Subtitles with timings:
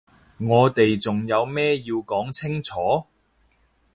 [0.39, 3.03] 我哋仲有咩要講清楚？